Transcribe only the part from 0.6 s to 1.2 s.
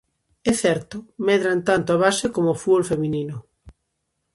certo,